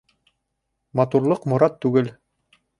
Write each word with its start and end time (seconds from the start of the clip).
Матурлыҡ 1.01 1.47
морат 1.55 1.81
түгел 1.87 2.13